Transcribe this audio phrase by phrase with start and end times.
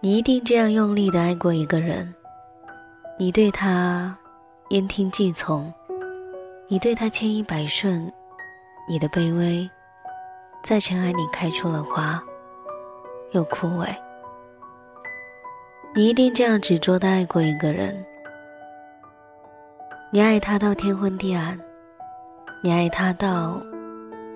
[0.00, 2.14] 你一定这样用力的爱过一个人，
[3.18, 4.16] 你对他
[4.68, 5.72] 言听计从，
[6.68, 8.10] 你对他千依百顺，
[8.88, 9.68] 你的卑微
[10.62, 12.22] 在尘埃里开出了花，
[13.32, 13.88] 又枯萎。
[15.94, 18.06] 你一定这样执着的爱过一个人，
[20.10, 21.58] 你爱他到天昏地暗，
[22.62, 23.60] 你爱他到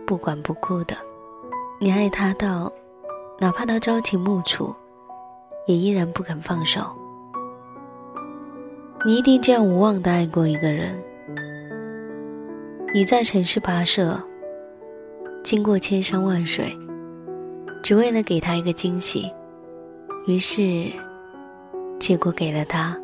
[0.07, 0.95] 不管不顾的，
[1.81, 2.71] 你爱他到
[3.41, 4.75] 哪怕他朝秦暮楚。
[5.67, 6.81] 也依然不肯放手。
[9.05, 11.01] 你一定这样无望的爱过一个人。
[12.93, 14.21] 你在城市跋涉，
[15.45, 16.77] 经过千山万水，
[17.81, 19.33] 只为了给他一个惊喜。
[20.27, 20.91] 于是，
[22.01, 22.97] 结果给了他，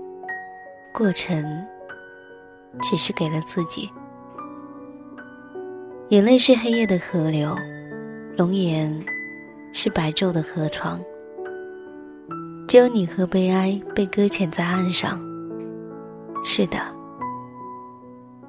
[0.92, 1.64] 过程
[2.82, 3.90] 只是给了自己。
[6.08, 7.54] 眼泪是黑夜的河流，
[8.36, 9.04] 容颜
[9.72, 11.00] 是白昼的河床。
[12.66, 15.20] 只有你和悲哀被搁浅在岸上。
[16.44, 16.78] 是的，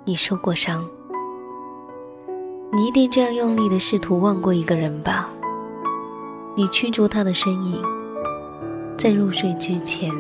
[0.06, 0.88] 你受过伤。
[2.72, 5.30] 你一定这样用力的试图忘过一个人吧？
[6.56, 7.82] 你驱逐他的身影，
[8.98, 10.12] 在入睡之前，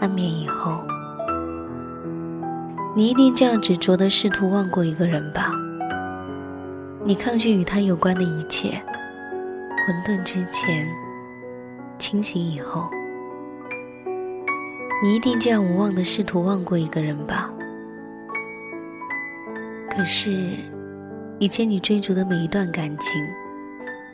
[0.00, 0.80] 安眠以后，
[2.94, 5.50] 你一定这样执着的试图忘过一个人吧？
[7.04, 8.70] 你抗拒与他有关的一切，
[9.86, 10.86] 混沌之前。
[11.98, 12.90] 清醒以后，
[15.02, 17.50] 你一定这样无望的试图忘过一个人吧？
[19.88, 20.56] 可是，
[21.38, 23.22] 以前你追逐的每一段感情，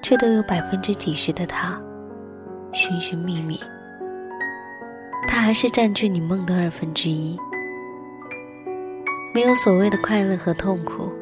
[0.03, 1.81] 却都有百分之几十的他，
[2.73, 3.59] 寻寻觅觅，
[5.27, 7.37] 他还是占据你梦的二分之一。
[9.39, 11.12] 没有所谓的快乐和痛苦，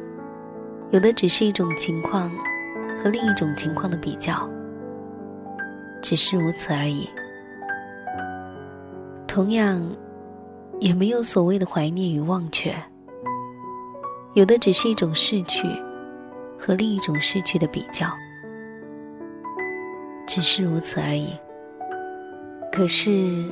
[0.89, 2.31] 有的只是一种情况
[2.99, 4.49] 和另一种情况的比较。
[6.01, 7.07] 只是如此而已。
[9.27, 9.79] 同样，
[10.79, 12.73] 也没有所谓的怀念与忘却。
[14.33, 15.67] 有的只是一种逝去，
[16.57, 18.07] 和另一种逝去的比较。
[20.25, 21.37] 只是如此而已。
[22.71, 23.45] 可是，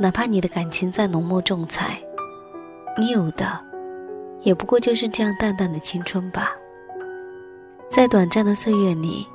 [0.00, 2.00] 哪怕你的感情再浓墨重彩，
[2.98, 3.58] 你有的，
[4.42, 6.50] 也不过就是这样淡淡的青春吧。
[7.88, 9.26] 在短暂的岁月里，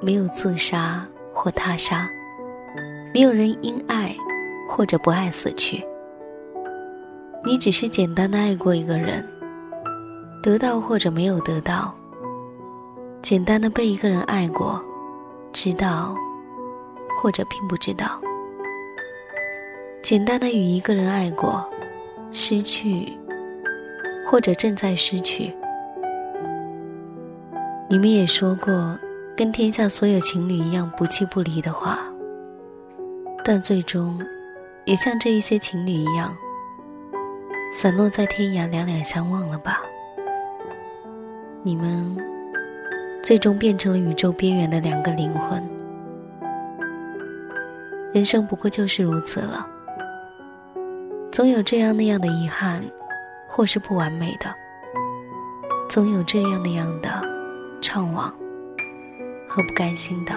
[0.00, 1.06] 没有自杀。
[1.32, 2.10] 或他杀，
[3.14, 4.14] 没有人因爱
[4.68, 5.82] 或者不爱死去。
[7.46, 9.26] 你只是简单的爱过一个人，
[10.42, 11.94] 得到或者没有得到，
[13.22, 14.84] 简单的被一个人爱过，
[15.52, 16.14] 知道
[17.22, 18.20] 或者并不知道，
[20.02, 21.64] 简单的与一个人爱过，
[22.32, 23.16] 失去
[24.26, 25.54] 或者正在失去。
[27.88, 28.98] 你们也说过。
[29.36, 31.98] 跟天下所有情侣一样不弃不离的话，
[33.42, 34.20] 但最终，
[34.84, 36.36] 也像这一些情侣一样，
[37.72, 39.80] 散落在天涯，两两相望了吧？
[41.62, 42.14] 你们
[43.22, 45.66] 最终变成了宇宙边缘的两个灵魂。
[48.12, 49.66] 人生不过就是如此了，
[51.32, 52.84] 总有这样那样的遗憾，
[53.48, 54.54] 或是不完美的，
[55.88, 57.08] 总有这样那样的
[57.80, 58.32] 怅惘。
[59.48, 60.32] 和不甘心的，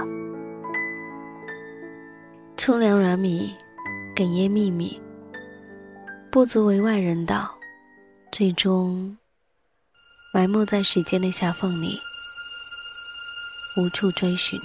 [2.57, 3.55] 粗粮软米，
[4.15, 4.99] 哽咽秘密，
[6.31, 7.53] 不足为外人道，
[8.31, 9.15] 最终
[10.33, 11.95] 埋没在时间的狭缝里，
[13.77, 14.59] 无处追寻。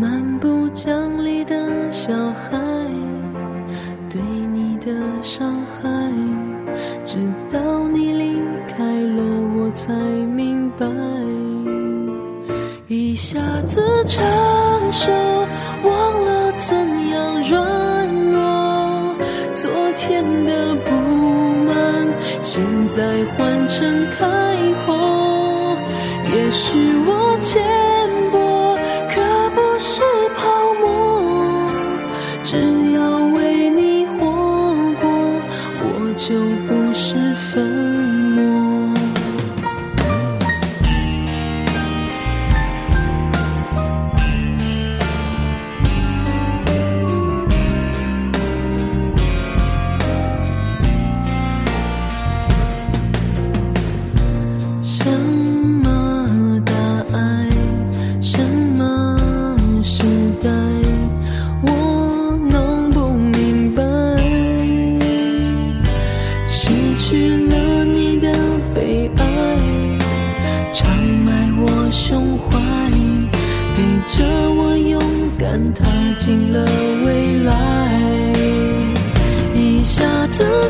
[0.00, 1.56] 蛮不讲理的
[1.90, 2.56] 小孩
[4.08, 4.20] 对
[4.52, 4.92] 你的
[5.22, 5.88] 伤害
[7.04, 7.16] 直
[7.52, 9.22] 到你离开了
[9.56, 9.92] 我才
[10.36, 10.86] 明白。
[12.86, 14.22] 一下子成
[14.92, 15.10] 熟
[15.82, 16.76] 忘了怎
[17.10, 19.16] 样软弱
[19.52, 20.94] 昨天的不
[21.66, 22.08] 满
[22.40, 23.02] 现在
[23.36, 24.26] 换成开
[24.86, 25.76] 阔
[26.32, 27.77] 也许我欠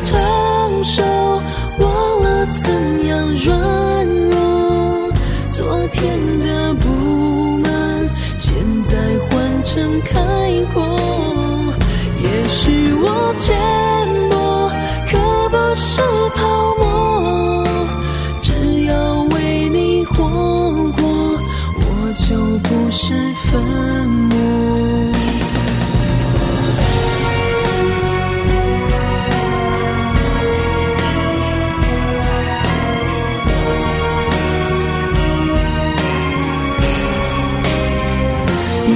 [0.03, 1.03] 成熟，
[1.79, 5.11] 忘了怎样软弱。
[5.49, 6.87] 昨天的不
[7.57, 7.69] 满，
[8.37, 8.53] 现
[8.83, 8.95] 在
[9.29, 10.15] 换成开
[10.73, 10.97] 阔。
[12.21, 13.55] 也许我浅
[14.29, 14.71] 薄，
[15.09, 15.17] 可
[15.49, 16.01] 不是
[16.35, 17.65] 泡沫。
[18.41, 20.23] 只要为你活
[20.97, 21.03] 过，
[21.75, 23.13] 我就不是
[23.51, 23.61] 粉
[24.07, 24.88] 末。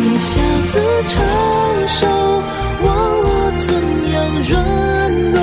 [0.06, 1.24] 一下子成
[1.88, 2.06] 熟，
[2.86, 2.88] 忘
[3.22, 3.28] 了
[3.58, 3.74] 怎
[4.12, 4.16] 样
[4.50, 4.52] 软
[5.32, 5.40] 弱。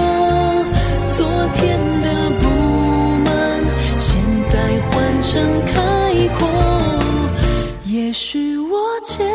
[1.11, 1.61] 昨天
[2.03, 2.07] 的
[2.41, 2.45] 不
[3.25, 3.29] 满，
[3.99, 4.09] 现
[4.45, 4.53] 在
[4.91, 5.31] 换成
[5.65, 5.73] 开
[6.39, 6.41] 阔。
[7.87, 9.27] 也许我浅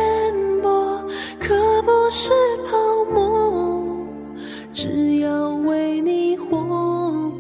[0.62, 1.04] 薄，
[1.40, 2.30] 可不是
[2.70, 2.78] 泡
[3.12, 3.18] 沫。
[4.74, 6.58] 只要为你活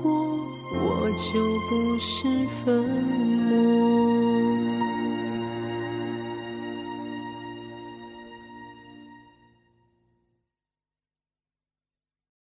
[0.01, 0.11] 过，
[0.73, 1.39] 我就
[1.69, 2.27] 不是
[2.63, 2.73] 粉
[3.47, 4.14] 末。